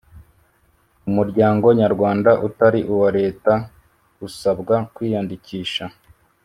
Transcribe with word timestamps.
umuryango 1.09 1.65
nyarwanda 1.79 2.31
utari 2.47 2.79
uwa 2.93 3.09
leta 3.19 3.53
usabwa 4.27 4.75
kwiyandikisha. 4.93 5.85